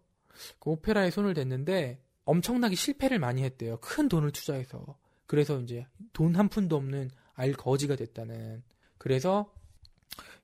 그 0.60 0.70
오페라에 0.70 1.10
손을 1.10 1.34
댔는데 1.34 2.00
엄청나게 2.26 2.76
실패를 2.76 3.18
많이 3.18 3.42
했대요. 3.42 3.78
큰 3.80 4.08
돈을 4.08 4.30
투자해서. 4.30 4.96
그래서 5.26 5.58
이제 5.58 5.84
돈 6.12 6.36
한 6.36 6.48
푼도 6.48 6.76
없는 6.76 7.10
알거지가 7.34 7.96
됐다는. 7.96 8.62
그래서 8.98 9.52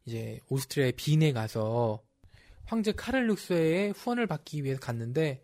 이제 0.06 0.40
오스트리아의 0.48 0.92
빈에 0.92 1.32
가서 1.32 2.02
황제 2.64 2.92
카를룩스의 2.92 3.92
후원을 3.92 4.26
받기 4.26 4.64
위해서 4.64 4.80
갔는데 4.80 5.42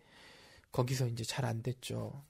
거기서 0.72 1.08
이제 1.08 1.24
잘 1.24 1.44
안 1.44 1.62
됐죠. 1.62 2.24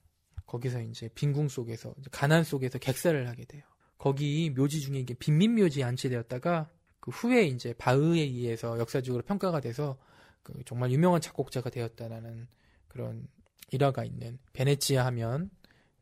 거기서 0.46 0.82
이제 0.82 1.08
빈궁 1.14 1.48
속에서 1.48 1.94
가난 2.10 2.44
속에서 2.44 2.78
객사를 2.78 3.28
하게 3.28 3.44
돼요. 3.44 3.62
거기 3.96 4.50
묘지 4.50 4.80
중에 4.80 4.98
이게 4.98 5.14
빈민 5.14 5.54
묘지에 5.54 5.84
안치되었다가 5.84 6.68
그 7.00 7.10
후에 7.10 7.44
이제 7.44 7.72
바흐에 7.74 8.20
의해서 8.20 8.78
역사적으로 8.78 9.22
평가가 9.22 9.60
돼서 9.60 9.96
그 10.42 10.60
정말 10.64 10.90
유명한 10.90 11.20
작곡자가 11.20 11.70
되었다라는 11.70 12.48
그런 12.88 13.28
일화가 13.70 14.04
있는 14.04 14.38
베네치아 14.52 15.06
하면 15.06 15.50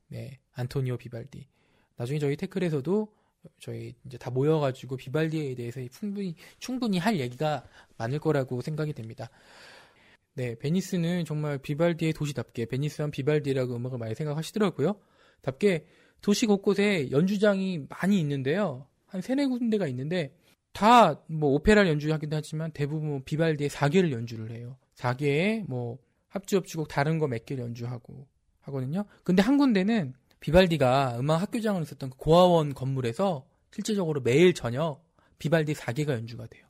네 0.09 0.41
안토니오 0.53 0.97
비발디 0.97 1.47
나중에 1.97 2.19
저희 2.19 2.37
태클에서도 2.37 3.15
저희 3.59 3.95
이제 4.07 4.19
다 4.19 4.31
모여가지고 4.31 4.97
비발디에 4.97 5.55
대해서 5.55 5.81
충분히 5.89 6.35
충분히 6.59 6.99
할 6.99 7.19
얘기가 7.19 7.65
많을 7.97 8.19
거라고 8.19 8.61
생각이 8.61 8.93
됩니다. 8.93 9.31
네, 10.35 10.55
베니스는 10.57 11.25
정말 11.25 11.59
비발디의 11.59 12.13
도시답게 12.13 12.67
베니스한 12.67 13.11
비발디라고 13.11 13.77
음악을 13.77 13.99
많이 13.99 14.15
생각하시더라고요. 14.15 15.01
답게 15.43 15.87
도시 16.21 16.47
곳곳에 16.47 17.11
연주장이 17.11 17.87
많이 17.89 18.21
있는데요. 18.21 18.87
한 19.07 19.21
세네 19.21 19.47
군데가 19.47 19.87
있는데 19.89 20.35
다 20.73 21.25
뭐 21.29 21.51
오페라를 21.55 21.91
연주하기도 21.91 22.37
하지만 22.37 22.71
대부분 22.73 23.09
뭐 23.09 23.21
비발디의 23.25 23.71
4개를 23.71 24.13
연주를 24.13 24.53
해요. 24.53 24.77
4개에 24.97 25.65
뭐 25.69 25.99
합주협주곡 26.29 26.89
다른 26.89 27.19
거 27.19 27.27
몇 27.27 27.45
개를 27.45 27.65
연주하고 27.65 28.27
하거든요. 28.61 29.05
근데 29.25 29.43
한 29.43 29.59
군데는 29.59 30.15
비발디가 30.41 31.19
음악 31.19 31.43
학교장을 31.43 31.81
있었던 31.83 32.11
그 32.11 32.17
고아원 32.17 32.75
건물에서 32.75 33.47
실질적으로 33.71 34.21
매일 34.21 34.55
저녁 34.55 35.05
비발디 35.39 35.75
사계가 35.75 36.11
연주가 36.11 36.47
돼요. 36.47 36.67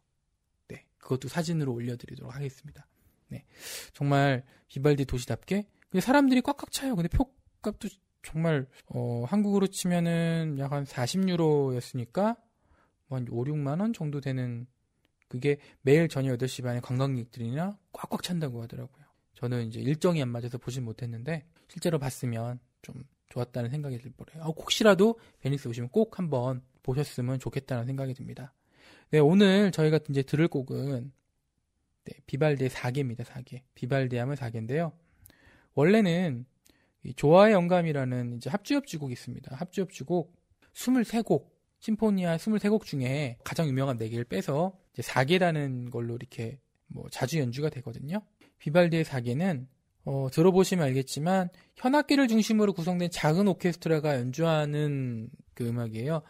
네. 0.69 0.87
그것도 0.99 1.29
사진으로 1.29 1.73
올려드리도록 1.73 2.35
하겠습니다. 2.35 2.87
네. 3.29 3.45
정말 3.93 4.45
비발디 4.69 5.07
도시답게 5.07 5.67
사람들이 6.01 6.41
꽉꽉 6.43 6.71
차요. 6.71 6.95
근데 6.95 7.09
표값도 7.09 7.89
정말 8.23 8.67
어, 8.87 9.25
한국으로 9.27 9.67
치면은 9.69 10.57
약 10.59 10.73
한 10.73 10.85
40유로였으니까 10.85 12.37
뭐한 13.09 13.27
5, 13.31 13.45
6만 13.45 13.81
원 13.81 13.93
정도 13.93 14.21
되는 14.21 14.67
그게 15.29 15.59
매일 15.83 16.09
저녁 16.09 16.37
8시 16.39 16.63
반에 16.63 16.81
관광객들이나 16.81 17.79
꽉꽉 17.93 18.23
찬다고 18.23 18.63
하더라고요. 18.63 19.05
저는 19.35 19.69
이제 19.69 19.81
일정이 19.81 20.21
안 20.23 20.29
맞아서 20.29 20.59
보진 20.59 20.85
못했는데 20.85 21.47
실제로 21.69 21.99
봤으면 21.99 22.59
좀 22.83 23.03
좋았다는 23.31 23.71
생각이 23.71 23.99
들 23.99 24.13
거예요. 24.13 24.45
혹시라도 24.45 25.19
베니스 25.41 25.67
오시면 25.69 25.89
꼭 25.91 26.19
한번 26.19 26.63
보셨으면 26.83 27.39
좋겠다는 27.39 27.87
생각이 27.87 28.15
듭니다. 28.15 28.53
네, 29.11 29.19
오늘 29.19 29.73
저희가 29.73 30.01
이제 30.11 30.23
들을 30.23 30.47
곡은 30.49 31.13
네, 32.05 32.15
비발디의 32.27 32.71
4개입니다. 32.71 33.25
4개. 33.25 33.63
비발디 33.75 34.17
하면 34.17 34.37
4개인데요. 34.37 34.93
원래는 35.75 36.47
조화의 37.17 37.55
영감이라는 37.55 38.37
이제 38.37 38.51
합주협주곡이 38.51 39.13
있습니다. 39.13 39.57
합주협주곡 39.57 40.35
23곡, 40.75 41.49
심포니아 41.79 42.37
23곡 42.37 42.85
중에 42.85 43.39
가장 43.45 43.69
유명한 43.69 43.97
4개를 43.99 44.29
빼서 44.29 44.79
이제 44.93 45.03
4개라는 45.03 45.91
걸로 45.91 46.15
이렇게 46.15 46.59
뭐 46.87 47.09
자주 47.11 47.39
연주가 47.39 47.71
되거든요. 47.71 48.23
비발디의 48.59 49.05
4개는 49.05 49.67
어, 50.05 50.29
들어보시면 50.33 50.85
알겠지만 50.87 51.49
현악기를 51.77 52.29
중심으로 52.29 52.73
구성된 52.73 53.11
작은 53.11 53.49
오케스트라가 53.49 54.17
연주하는 54.17 55.29
그 55.55 55.67
음악이에요. 55.67 56.23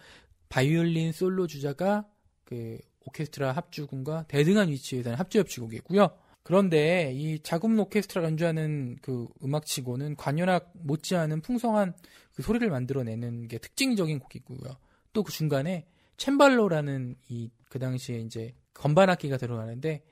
바이올린 0.49 1.13
솔로 1.13 1.47
주자가 1.47 2.07
그 2.45 2.79
오케스트라 3.07 3.53
합주군과 3.53 4.25
대등한 4.29 4.69
위치에서 4.69 5.15
합주 5.15 5.39
협주곡이고요. 5.39 6.11
그런데 6.43 7.13
이 7.15 7.39
자금 7.43 7.79
오케스트라 7.79 8.25
연주하는 8.25 8.99
그 9.03 9.29
음악치고는 9.45 10.17
관현악 10.17 10.73
못지않은 10.75 11.43
풍성한 11.43 11.95
그 12.35 12.43
소리를 12.43 12.69
만들어내는 12.69 13.49
게 13.49 13.59
특징적인 13.59 14.19
곡이고요. 14.19 14.77
또 15.13 15.23
그 15.23 15.33
중간에 15.33 15.87
챔발로라는 16.17 17.17
이 17.29 17.51
그 17.71 17.79
당시에 17.79 18.19
이제 18.19 18.53
건반악기가 18.75 19.39
들어가는데 19.39 20.03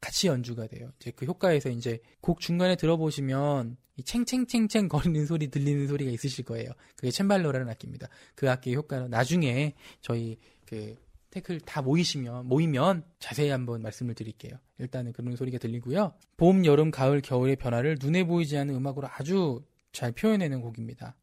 같이 0.00 0.28
연주가 0.28 0.66
돼요. 0.66 0.90
이제 1.00 1.10
그 1.10 1.26
효과에서 1.26 1.68
이제 1.68 2.00
곡 2.20 2.40
중간에 2.40 2.76
들어보시면 2.76 3.76
이 3.96 4.02
챙챙챙챙 4.02 4.88
거리는 4.88 5.26
소리 5.26 5.48
들리는 5.48 5.86
소리가 5.86 6.10
있으실 6.10 6.44
거예요. 6.44 6.70
그게 6.96 7.10
챔발로라는 7.10 7.68
악기입니다. 7.68 8.08
그 8.34 8.50
악기의 8.50 8.76
효과는 8.76 9.10
나중에 9.10 9.74
저희 10.00 10.38
그 10.64 10.96
태클 11.30 11.60
다 11.60 11.80
모이시면 11.82 12.46
모이면 12.46 13.04
자세히 13.18 13.50
한번 13.50 13.82
말씀을 13.82 14.14
드릴게요. 14.14 14.52
일단은 14.78 15.12
그런 15.12 15.36
소리가 15.36 15.58
들리고요. 15.58 16.14
봄, 16.36 16.64
여름, 16.64 16.90
가을, 16.90 17.20
겨울의 17.20 17.56
변화를 17.56 17.98
눈에 18.00 18.24
보이지 18.24 18.56
않는 18.56 18.74
음악으로 18.74 19.08
아주 19.10 19.62
잘 19.92 20.12
표현해낸 20.12 20.60
곡입니다. 20.60 21.14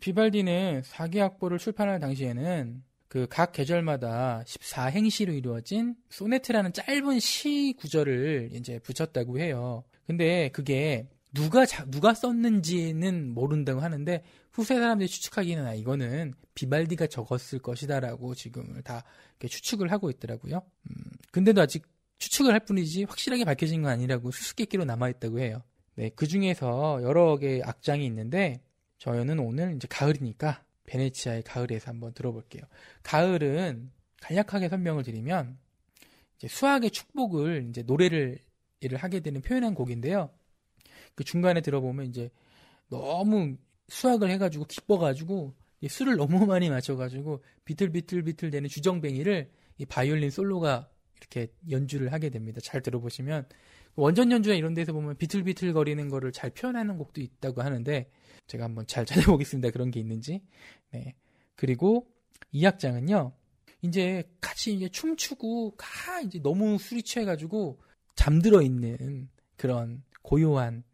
비발디는 0.00 0.82
4개 0.82 1.18
악보를 1.18 1.58
출판할 1.58 2.00
당시에는 2.00 2.82
그 3.12 3.26
각 3.26 3.52
계절마다 3.52 4.42
14행시로 4.46 5.36
이루어진 5.36 5.96
소네트라는 6.08 6.72
짧은 6.72 7.20
시 7.20 7.74
구절을 7.78 8.48
이제 8.54 8.78
붙였다고 8.78 9.38
해요. 9.38 9.84
근데 10.06 10.48
그게 10.48 11.10
누가 11.34 11.66
자, 11.66 11.84
누가 11.90 12.14
썼는지는 12.14 13.34
모른다고 13.34 13.82
하는데 13.82 14.24
후세 14.50 14.76
사람들이 14.76 15.10
추측하기는 15.10 15.66
아 15.66 15.74
이거는 15.74 16.32
비발디가 16.54 17.08
적었을 17.08 17.58
것이다라고 17.58 18.34
지금을 18.34 18.80
다 18.80 19.04
추측을 19.46 19.92
하고 19.92 20.08
있더라고요. 20.08 20.62
음, 20.88 20.94
근데도 21.32 21.60
아직 21.60 21.82
추측을 22.16 22.54
할 22.54 22.60
뿐이지 22.60 23.04
확실하게 23.04 23.44
밝혀진 23.44 23.82
건 23.82 23.92
아니라고 23.92 24.30
수수께끼로 24.30 24.86
남아 24.86 25.10
있다고 25.10 25.38
해요. 25.38 25.62
네, 25.96 26.10
그 26.16 26.26
중에서 26.26 27.02
여러 27.02 27.36
개의 27.36 27.62
악장이 27.62 28.06
있는데 28.06 28.62
저희는 28.96 29.38
오늘 29.38 29.76
이제 29.76 29.86
가을이니까 29.90 30.64
베네치아의 30.86 31.42
가을에서 31.42 31.90
한번 31.90 32.12
들어볼게요. 32.12 32.62
가을은 33.02 33.90
간략하게 34.20 34.68
설명을 34.68 35.02
드리면 35.02 35.58
이제 36.36 36.48
수학의 36.48 36.90
축복을 36.90 37.66
이제 37.70 37.82
노래를 37.82 38.38
일을 38.80 38.98
하게 38.98 39.20
되는 39.20 39.40
표현한 39.40 39.74
곡인데요. 39.74 40.30
그 41.14 41.24
중간에 41.24 41.60
들어보면 41.60 42.06
이제 42.06 42.30
너무 42.88 43.56
수학을 43.88 44.30
해가지고 44.30 44.64
기뻐가지고 44.66 45.54
술을 45.88 46.16
너무 46.16 46.46
많이 46.46 46.70
마셔가지고 46.70 47.42
비틀비틀비틀 47.64 48.50
되는 48.50 48.68
주정뱅이를 48.68 49.50
이 49.78 49.86
바이올린 49.86 50.30
솔로가 50.30 50.88
이렇게 51.18 51.52
연주를 51.70 52.12
하게 52.12 52.30
됩니다. 52.30 52.60
잘 52.62 52.82
들어보시면 52.82 53.46
원전 53.94 54.30
연주나 54.32 54.56
이런 54.56 54.74
데서 54.74 54.92
보면 54.92 55.16
비틀비틀 55.16 55.72
거리는 55.72 56.08
거를 56.08 56.32
잘 56.32 56.50
표현하는 56.50 56.98
곡도 56.98 57.20
있다고 57.20 57.62
하는데 57.62 58.10
제가 58.46 58.64
한번 58.64 58.86
잘 58.86 59.04
찾아보겠습니다. 59.06 59.70
그런 59.70 59.90
게 59.90 60.00
있는지. 60.00 60.42
네. 60.90 61.14
그리고 61.56 62.06
이 62.50 62.64
악장은요. 62.66 63.32
이제 63.82 64.22
같이 64.40 64.74
이제 64.74 64.88
춤추고 64.88 65.74
가 65.76 66.20
이제 66.20 66.40
너무 66.40 66.78
술이 66.78 67.02
취해가지고 67.02 67.80
잠들어 68.14 68.62
있는 68.62 69.28
그런 69.56 70.02
고요한 70.22 70.84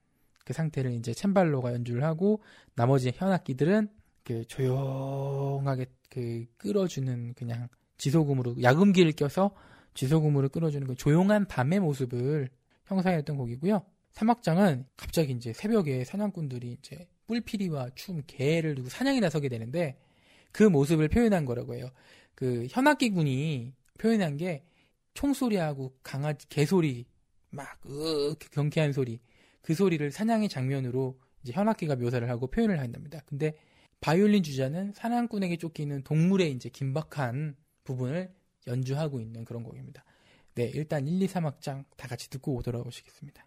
그 0.44 0.54
상태를 0.54 0.92
이제 0.92 1.12
챔발로가 1.12 1.74
연주를 1.74 2.02
하고 2.04 2.42
나머지 2.74 3.12
현악기들은 3.14 3.88
그 4.24 4.46
조용하게 4.46 5.86
그 6.08 6.46
끌어주는 6.56 7.34
그냥 7.34 7.68
지소금으로 7.98 8.62
야금기를 8.62 9.12
껴서 9.12 9.54
지소금으로 9.92 10.48
끌어주는 10.48 10.86
그 10.86 10.94
조용한 10.94 11.46
밤의 11.46 11.80
모습을 11.80 12.48
형상했던 12.86 13.36
곡이고요. 13.36 13.82
사막장은 14.12 14.86
갑자기 14.96 15.32
이제 15.32 15.52
새벽에 15.52 16.04
사냥꾼들이 16.04 16.72
이제 16.72 17.06
뿔피리와 17.28 17.90
춤, 17.94 18.22
개를 18.26 18.74
두고 18.74 18.88
사냥에 18.88 19.20
나서게 19.20 19.48
되는데 19.48 19.98
그 20.50 20.64
모습을 20.64 21.08
표현한 21.08 21.44
거라고 21.44 21.74
해요. 21.74 21.90
그 22.34 22.66
현악기 22.70 23.10
군이 23.10 23.74
표현한 23.98 24.36
게 24.36 24.64
총소리하고 25.14 25.96
강아지 26.02 26.48
개소리 26.48 27.06
막 27.50 27.80
으, 27.86 28.34
경쾌한 28.50 28.92
소리 28.92 29.20
그 29.62 29.74
소리를 29.74 30.10
사냥의 30.10 30.48
장면으로 30.48 31.18
이제 31.42 31.52
현악기가 31.52 31.96
묘사를 31.96 32.28
하고 32.28 32.48
표현을 32.48 32.80
한답니다. 32.80 33.20
근데 33.26 33.54
바이올린 34.00 34.42
주자는 34.42 34.92
사냥꾼에게 34.92 35.56
쫓기는 35.56 36.02
동물의 36.02 36.52
이제 36.52 36.68
긴박한 36.68 37.56
부분을 37.84 38.32
연주하고 38.66 39.20
있는 39.20 39.44
그런 39.44 39.62
곡입니다. 39.62 40.04
네, 40.54 40.70
일단 40.74 41.06
1, 41.06 41.22
2, 41.22 41.26
3악장 41.26 41.84
다 41.96 42.08
같이 42.08 42.30
듣고 42.30 42.62
돌아오시겠습니다. 42.62 43.46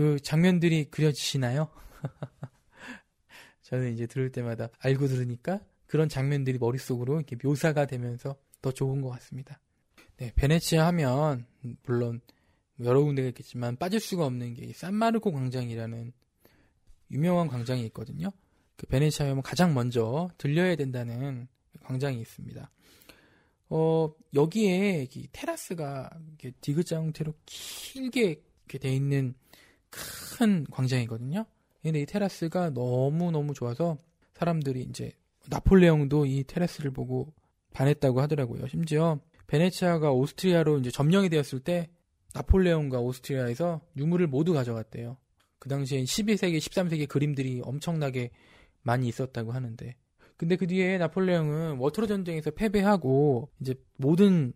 그 0.00 0.18
장면들이 0.18 0.86
그려지시나요? 0.86 1.68
저는 3.60 3.92
이제 3.92 4.06
들을 4.06 4.32
때마다 4.32 4.70
알고 4.78 5.08
들으니까 5.08 5.60
그런 5.84 6.08
장면들이 6.08 6.56
머릿속으로 6.56 7.16
이렇게 7.16 7.36
묘사가 7.36 7.84
되면서 7.84 8.34
더 8.62 8.72
좋은 8.72 9.02
것 9.02 9.10
같습니다. 9.10 9.60
네, 10.16 10.32
베네치아 10.36 10.86
하면 10.86 11.44
물론 11.82 12.22
여러 12.82 13.02
군데가 13.02 13.28
있겠지만 13.28 13.76
빠질 13.76 14.00
수가 14.00 14.24
없는 14.24 14.54
게 14.54 14.72
산마르코 14.72 15.32
광장이라는 15.32 16.14
유명한 17.10 17.48
광장이 17.48 17.84
있거든요. 17.88 18.30
그 18.76 18.86
베네치아에 18.86 19.32
오면 19.32 19.42
가장 19.42 19.74
먼저 19.74 20.30
들려야 20.38 20.76
된다는 20.76 21.46
광장이 21.82 22.18
있습니다. 22.22 22.70
어, 23.68 24.14
여기에 24.32 25.08
테라스가 25.32 26.08
디귿자 26.62 26.96
형태로 26.96 27.34
길게 27.44 28.40
돼 28.80 28.94
있는 28.94 29.34
큰 29.90 30.64
광장이거든요. 30.70 31.44
근데 31.82 32.00
이 32.00 32.06
테라스가 32.06 32.70
너무너무 32.70 33.54
좋아서 33.54 33.98
사람들이 34.34 34.82
이제 34.82 35.12
나폴레옹도 35.48 36.26
이 36.26 36.44
테라스를 36.44 36.90
보고 36.92 37.32
반했다고 37.72 38.20
하더라고요. 38.20 38.68
심지어 38.68 39.20
베네치아가 39.46 40.12
오스트리아로 40.12 40.78
이제 40.78 40.90
점령이 40.90 41.28
되었을 41.28 41.60
때 41.60 41.88
나폴레옹과 42.34 43.00
오스트리아에서 43.00 43.80
유물을 43.96 44.26
모두 44.28 44.52
가져갔대요. 44.52 45.16
그 45.58 45.68
당시에 45.68 46.02
12세기, 46.02 46.58
13세기 46.58 47.08
그림들이 47.08 47.60
엄청나게 47.64 48.30
많이 48.82 49.08
있었다고 49.08 49.52
하는데. 49.52 49.96
근데 50.36 50.56
그 50.56 50.66
뒤에 50.66 50.96
나폴레옹은 50.98 51.78
워터로 51.78 52.06
전쟁에서 52.06 52.50
패배하고 52.50 53.50
이제 53.60 53.74
모든 53.96 54.52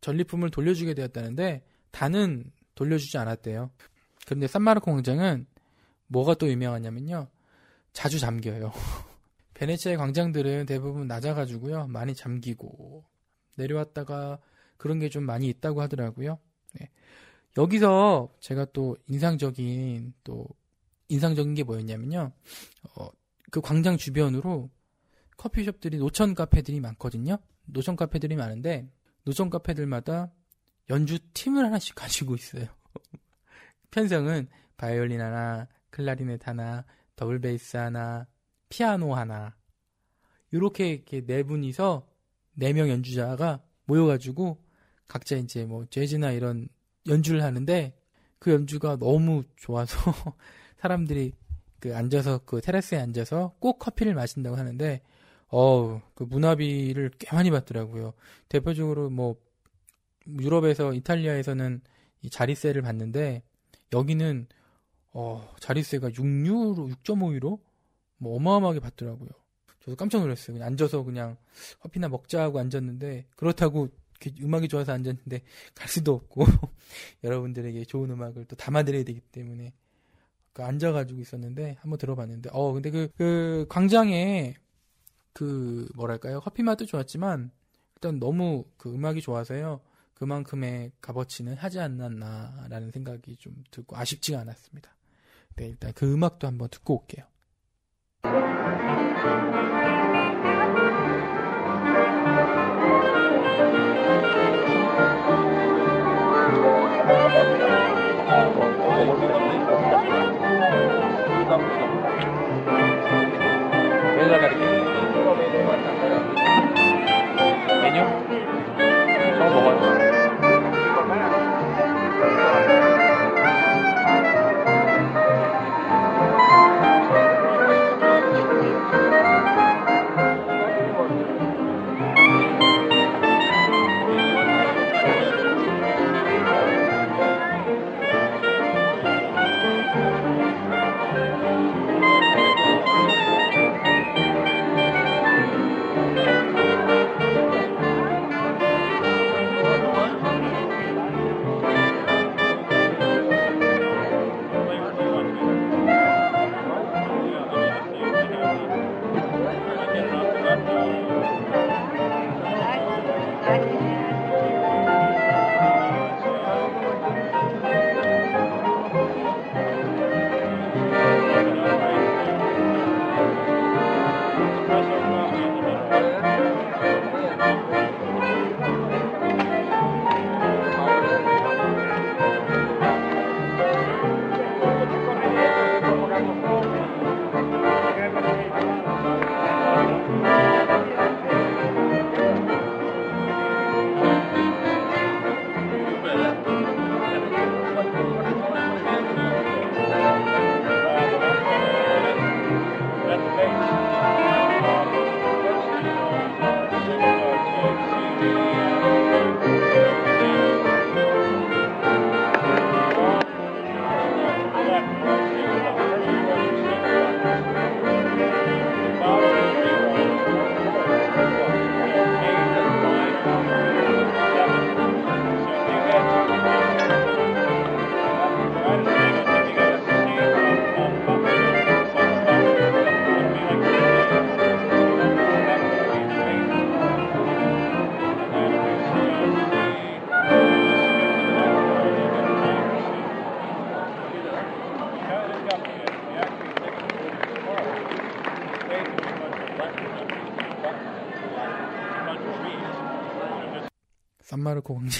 전리품을 0.00 0.50
돌려주게 0.50 0.94
되었다는데 0.94 1.62
다는 1.90 2.50
돌려주지 2.74 3.18
않았대요. 3.18 3.70
그런데 4.26 4.46
산마르코 4.46 4.92
광장은 4.92 5.46
뭐가 6.08 6.34
또 6.34 6.48
유명하냐면요. 6.50 7.28
자주 7.92 8.18
잠겨요. 8.18 8.72
베네치아의 9.54 9.96
광장들은 9.96 10.66
대부분 10.66 11.06
낮아가지고요. 11.06 11.86
많이 11.86 12.14
잠기고 12.14 13.04
내려왔다가 13.54 14.38
그런 14.76 14.98
게 14.98 15.08
좀 15.08 15.24
많이 15.24 15.48
있다고 15.48 15.80
하더라고요. 15.80 16.38
네. 16.74 16.90
여기서 17.56 18.28
제가 18.40 18.66
또 18.74 18.98
인상적인 19.06 20.12
또 20.24 20.46
인상적인 21.08 21.54
게 21.54 21.62
뭐였냐면요. 21.62 22.32
어, 22.96 23.08
그 23.50 23.60
광장 23.62 23.96
주변으로 23.96 24.68
커피숍들이 25.38 25.98
노천 25.98 26.34
카페들이 26.34 26.80
많거든요. 26.80 27.38
노천 27.66 27.96
카페들이 27.96 28.36
많은데 28.36 28.90
노천 29.24 29.48
카페들마다 29.48 30.32
연주 30.90 31.18
팀을 31.32 31.64
하나씩 31.64 31.94
가지고 31.96 32.34
있어요. 32.34 32.66
편성은 33.96 34.48
바이올린 34.76 35.22
하나, 35.22 35.66
클라리넷 35.88 36.46
하나, 36.46 36.84
더블 37.16 37.40
베이스 37.40 37.78
하나, 37.78 38.26
피아노 38.68 39.14
하나. 39.14 39.56
이렇게 40.50 40.90
이렇게 40.90 41.24
네 41.24 41.42
분이서 41.42 42.06
네 42.52 42.74
명 42.74 42.90
연주자가 42.90 43.62
모여가지고 43.86 44.62
각자 45.08 45.36
이제 45.36 45.64
뭐 45.64 45.86
재즈나 45.86 46.32
이런 46.32 46.68
연주를 47.08 47.42
하는데 47.42 47.96
그 48.38 48.52
연주가 48.52 48.96
너무 48.96 49.44
좋아서 49.56 49.96
사람들이 50.76 51.32
그 51.80 51.96
앉아서 51.96 52.40
그 52.44 52.60
테라스에 52.60 52.98
앉아서 52.98 53.54
꼭 53.60 53.78
커피를 53.78 54.14
마신다고 54.14 54.56
하는데 54.56 55.00
어우 55.48 56.02
그 56.14 56.24
문화비를 56.24 57.12
꽤 57.18 57.34
많이 57.34 57.50
받더라고요. 57.50 58.12
대표적으로 58.50 59.08
뭐 59.08 59.36
유럽에서 60.26 60.92
이탈리아에서는 60.92 61.80
이 62.22 62.30
자리세를 62.30 62.82
받는데 62.82 63.42
여기는 63.92 64.46
어 65.12 65.54
자리세가 65.60 66.10
6유로 66.10 66.90
6.5유로 67.02 67.60
뭐 68.18 68.36
어마어마하게 68.36 68.80
받더라고요. 68.80 69.28
저도 69.80 69.96
깜짝 69.96 70.20
놀랐어요. 70.20 70.54
그냥 70.54 70.68
앉아서 70.68 71.04
그냥 71.04 71.36
커피나 71.80 72.08
먹자 72.08 72.42
하고 72.42 72.58
앉았는데 72.58 73.26
그렇다고 73.36 73.88
음악이 74.42 74.68
좋아서 74.68 74.92
앉았는데 74.92 75.42
갈 75.74 75.88
수도 75.88 76.14
없고 76.14 76.44
여러분들에게 77.22 77.84
좋은 77.84 78.10
음악을 78.10 78.46
또 78.46 78.56
담아드려야 78.56 79.04
되기 79.04 79.20
때문에 79.20 79.72
그 80.52 80.64
앉아가지고 80.64 81.20
있었는데 81.20 81.76
한번 81.80 81.98
들어봤는데 81.98 82.50
어 82.52 82.72
근데 82.72 82.90
그, 82.90 83.08
그 83.16 83.66
광장에 83.68 84.54
그 85.32 85.86
뭐랄까요 85.94 86.40
커피 86.40 86.62
맛도 86.62 86.86
좋았지만 86.86 87.50
일단 87.96 88.18
너무 88.18 88.64
그 88.78 88.92
음악이 88.92 89.20
좋아서요 89.20 89.80
그만큼의 90.16 90.92
값어치는 91.00 91.54
하지 91.56 91.78
않았나라는 91.78 92.90
생각이 92.90 93.36
좀 93.36 93.64
들고 93.70 93.96
아쉽지가 93.96 94.40
않았습니다. 94.40 94.90
네 95.56 95.68
일단 95.68 95.92
그 95.94 96.12
음악도 96.12 96.46
한번 96.46 96.68
듣고 96.68 97.00
올게요. 97.00 97.26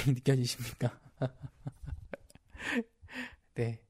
광장이 0.06 0.14
느껴지십니까? 0.14 0.98
네. 3.54 3.80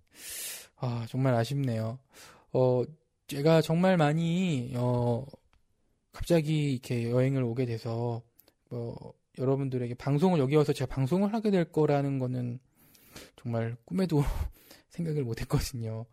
아, 0.77 1.07
정말 1.09 1.35
아쉽네요. 1.35 1.99
어, 2.53 2.83
제가 3.27 3.61
정말 3.61 3.97
많이, 3.97 4.73
어, 4.77 5.27
갑자기 6.12 6.73
이렇게 6.73 7.11
여행을 7.11 7.43
오게 7.43 7.67
돼서, 7.67 8.23
뭐, 8.71 9.14
여러분들에게 9.39 9.95
방송을 9.95 10.39
여기 10.39 10.57
와서 10.57 10.73
제가 10.73 10.95
방송을 10.95 11.35
하게 11.35 11.51
될 11.51 11.71
거라는 11.71 12.19
거는 12.19 12.59
정말 13.37 13.77
꿈에도 13.85 14.23
생각을 14.89 15.25
못 15.25 15.41
했거든요. 15.43 16.07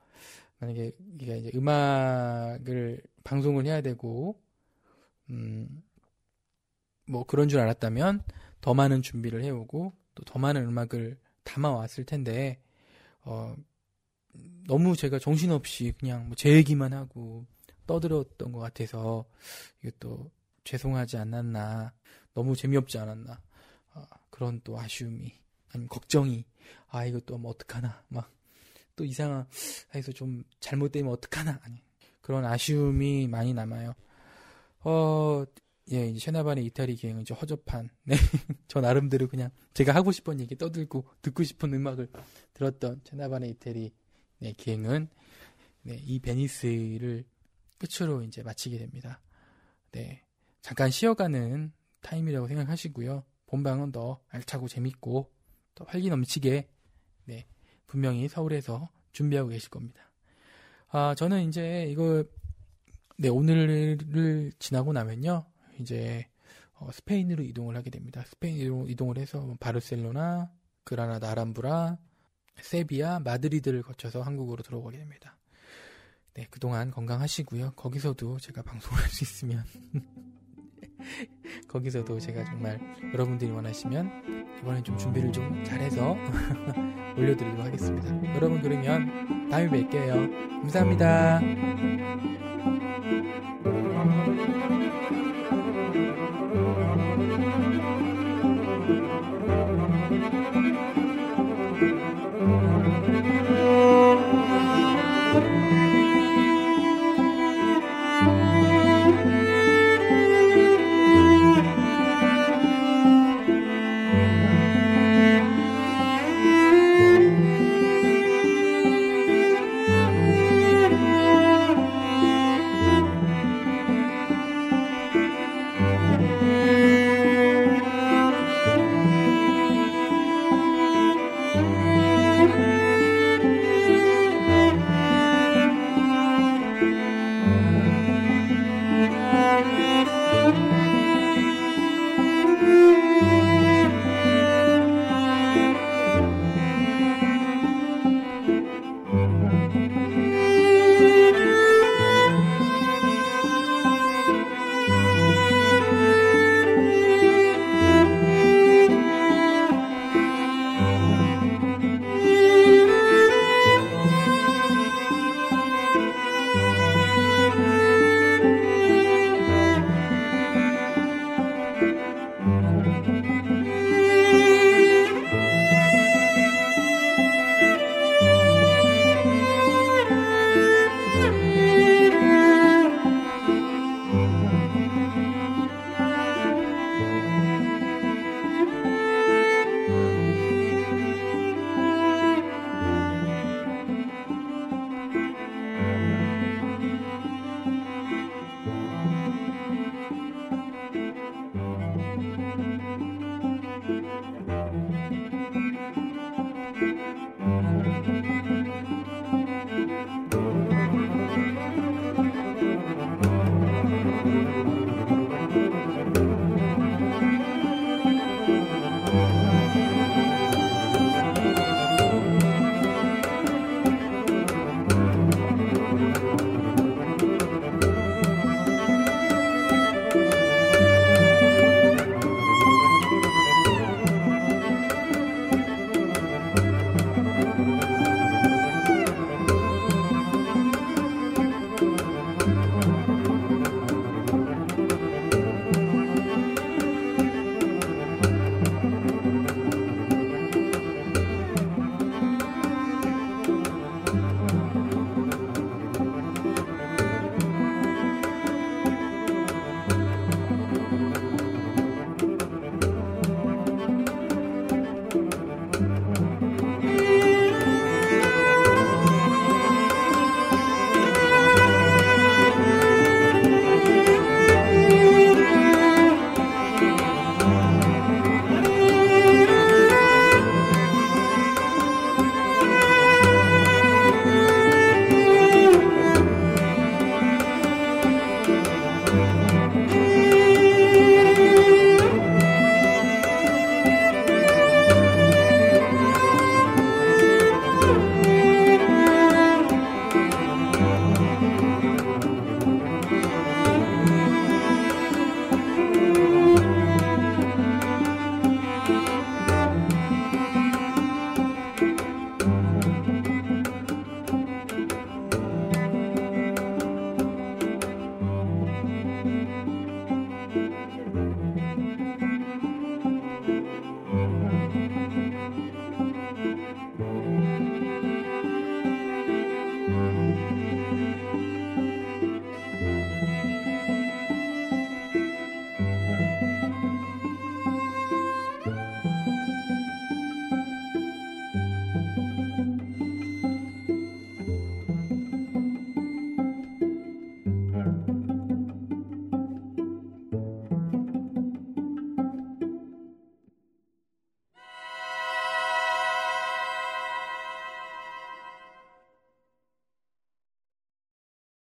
만약에 0.59 0.91
이게 1.19 1.37
이제 1.37 1.51
음악을 1.55 3.01
방송을 3.23 3.65
해야 3.65 3.81
되고, 3.81 4.41
음, 5.29 5.83
뭐 7.07 7.23
그런 7.25 7.47
줄 7.47 7.59
알았다면 7.59 8.23
더 8.63 8.73
많은 8.73 9.03
준비를 9.03 9.43
해오고 9.43 9.93
또 10.15 10.23
더 10.25 10.39
많은 10.39 10.63
음악을 10.67 11.17
담아왔을 11.43 12.05
텐데, 12.05 12.61
어, 13.23 13.55
너무 14.67 14.95
제가 14.95 15.19
정신없이 15.19 15.93
그냥 15.99 16.25
뭐 16.27 16.35
제 16.35 16.51
얘기만 16.53 16.93
하고 16.93 17.45
떠들었던 17.87 18.51
것 18.51 18.59
같아서 18.59 19.25
이것도 19.83 20.31
죄송하지 20.63 21.17
않았나 21.17 21.93
너무 22.33 22.55
재미없지 22.55 22.97
않았나 22.97 23.41
아, 23.93 24.07
그런 24.29 24.61
또 24.63 24.79
아쉬움이 24.79 25.33
아니면 25.71 25.89
걱정이 25.89 26.45
아 26.89 27.05
이것도 27.05 27.37
뭐 27.37 27.51
어떡하나 27.51 28.03
막 28.09 28.31
또 28.95 29.03
이상한 29.05 29.47
해서 29.95 30.11
좀 30.11 30.43
잘못되면 30.59 31.11
어떡하나 31.11 31.59
아니 31.63 31.81
그런 32.21 32.45
아쉬움이 32.45 33.27
많이 33.27 33.53
남아요. 33.53 33.93
어 34.83 35.45
예, 35.91 36.07
이제 36.07 36.19
최나발의 36.19 36.65
이태리 36.65 36.95
기행은 36.95 37.23
이제 37.23 37.33
허접한, 37.33 37.89
네. 38.03 38.15
저 38.67 38.79
나름대로 38.79 39.27
그냥 39.27 39.49
제가 39.73 39.93
하고 39.93 40.11
싶은 40.11 40.39
얘기 40.39 40.55
떠들고 40.55 41.05
듣고 41.21 41.43
싶은 41.43 41.73
음악을 41.73 42.09
들었던 42.53 43.01
최나발의 43.03 43.51
이태리 43.51 43.93
네, 44.39 44.53
기행은 44.53 45.09
네, 45.83 46.01
이 46.05 46.19
베니스를 46.19 47.25
끝으로 47.77 48.23
이제 48.23 48.43
마치게 48.43 48.77
됩니다. 48.77 49.21
네. 49.91 50.23
잠깐 50.61 50.89
쉬어가는 50.89 51.73
타임이라고 52.01 52.47
생각하시고요. 52.47 53.23
본방은 53.47 53.91
더 53.91 54.21
알차고 54.29 54.67
재밌고 54.67 55.29
더 55.75 55.85
활기 55.85 56.09
넘치게 56.09 56.69
네, 57.25 57.45
분명히 57.87 58.27
서울에서 58.27 58.89
준비하고 59.11 59.49
계실 59.49 59.69
겁니다. 59.69 60.11
아, 60.89 61.13
저는 61.15 61.47
이제 61.47 61.87
이거 61.89 62.23
네, 63.17 63.29
오늘을 63.29 64.51
지나고 64.59 64.93
나면요. 64.93 65.45
이제 65.79 66.27
어, 66.75 66.91
스페인으로 66.91 67.43
이동을 67.43 67.75
하게 67.75 67.89
됩니다. 67.89 68.23
스페인으로 68.25 68.87
이동을 68.89 69.17
해서 69.17 69.39
뭐 69.39 69.55
바르셀로나, 69.59 70.51
그라나다 70.83 71.31
아람브라, 71.31 71.97
세비야, 72.61 73.19
마드리드를 73.19 73.81
거쳐서 73.83 74.21
한국으로 74.21 74.63
들어오게 74.63 74.97
됩니다. 74.97 75.37
네, 76.33 76.47
그동안 76.49 76.91
건강하시고요. 76.91 77.73
거기서도 77.75 78.39
제가 78.39 78.63
방송을 78.63 79.01
할수 79.01 79.23
있으면 79.23 79.63
거기서도 81.67 82.19
제가 82.19 82.43
정말 82.45 82.79
여러분들이 83.13 83.51
원하시면 83.51 84.57
이번엔 84.61 84.83
좀 84.83 84.97
준비를 84.97 85.31
좀 85.31 85.63
잘해서 85.63 86.15
올려드리도록 87.17 87.59
하겠습니다. 87.59 88.35
여러분 88.35 88.61
그러면 88.61 89.49
다음에 89.49 89.69
뵐게요. 89.69 90.61
감사합니다. 90.61 92.52